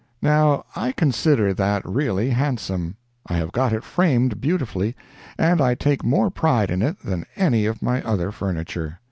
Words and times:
Now 0.23 0.65
I 0.75 0.93
consider 0.93 1.53
that 1.53 1.85
really 1.85 2.31
handsome. 2.31 2.95
I 3.27 3.35
have 3.35 3.51
got 3.51 3.71
it 3.71 3.83
framed 3.83 4.41
beautifully, 4.41 4.95
and 5.37 5.61
I 5.61 5.75
take 5.75 6.03
more 6.03 6.31
pride 6.31 6.71
in 6.71 6.81
it 6.81 6.97
than 7.03 7.27
any 7.35 7.67
of 7.67 7.83
my 7.83 8.01
other 8.01 8.31
furniture. 8.31 8.97